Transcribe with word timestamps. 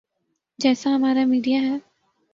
جیسا 0.59 0.89
ہمارا 0.95 1.23
میڈیا 1.25 1.59
ہے۔ 1.61 1.75